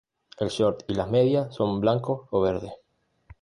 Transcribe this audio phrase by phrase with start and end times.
[0.39, 2.71] El short y las medias son blancos o verdes.